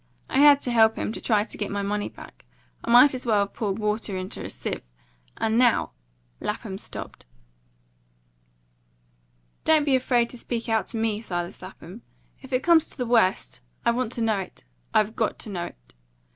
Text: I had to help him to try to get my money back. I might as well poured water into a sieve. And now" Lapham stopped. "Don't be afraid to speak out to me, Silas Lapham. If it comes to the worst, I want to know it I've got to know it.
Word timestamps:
I 0.31 0.39
had 0.39 0.63
to 0.63 0.71
help 0.71 0.95
him 0.95 1.11
to 1.13 1.21
try 1.21 1.43
to 1.43 1.57
get 1.59 1.69
my 1.69 1.83
money 1.83 2.09
back. 2.09 2.45
I 2.83 2.89
might 2.89 3.13
as 3.13 3.27
well 3.27 3.45
poured 3.45 3.77
water 3.77 4.17
into 4.17 4.43
a 4.43 4.49
sieve. 4.49 4.81
And 5.37 5.59
now" 5.59 5.91
Lapham 6.41 6.79
stopped. 6.79 7.27
"Don't 9.63 9.83
be 9.83 9.95
afraid 9.95 10.31
to 10.31 10.39
speak 10.39 10.67
out 10.67 10.87
to 10.87 10.97
me, 10.97 11.21
Silas 11.21 11.61
Lapham. 11.61 12.01
If 12.41 12.51
it 12.51 12.63
comes 12.63 12.89
to 12.89 12.97
the 12.97 13.05
worst, 13.05 13.61
I 13.85 13.91
want 13.91 14.11
to 14.13 14.21
know 14.21 14.39
it 14.39 14.63
I've 14.91 15.15
got 15.15 15.37
to 15.37 15.51
know 15.51 15.65
it. 15.65 15.93